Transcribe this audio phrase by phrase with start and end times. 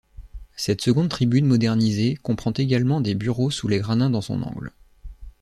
[0.55, 4.71] Cette seconde tribune modernisée comprend également des bureaux sous les gradins dans son angle.